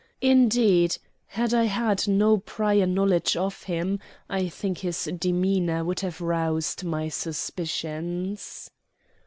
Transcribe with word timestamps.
Indeed, 0.23 0.97
had 1.27 1.53
I 1.53 1.65
had 1.65 2.07
no 2.07 2.39
prior 2.39 2.87
knowledge 2.87 3.37
of 3.37 3.61
him, 3.61 3.99
I 4.31 4.49
think 4.49 4.79
his 4.79 5.03
demeanor 5.15 5.85
would 5.85 5.99
have 5.99 6.21
roused 6.21 6.83
my 6.83 7.07
suspicions. 7.07 8.71